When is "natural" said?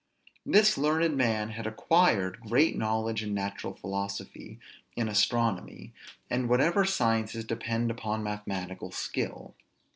3.35-3.75